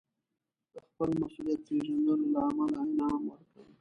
د 0.73 0.75
خپل 0.87 1.09
مسوولیت 1.21 1.59
پېژندلو 1.67 2.13
له 2.33 2.39
امله 2.47 2.77
انعام 2.85 3.21
ورکړ. 3.29 3.63